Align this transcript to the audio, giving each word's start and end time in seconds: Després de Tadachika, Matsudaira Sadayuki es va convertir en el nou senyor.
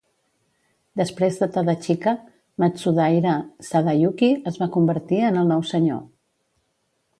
Després 1.01 1.35
de 1.41 1.47
Tadachika, 1.57 2.13
Matsudaira 2.65 3.35
Sadayuki 3.69 4.33
es 4.53 4.59
va 4.65 4.71
convertir 4.79 5.23
en 5.31 5.41
el 5.45 5.55
nou 5.55 5.65
senyor. 5.77 6.05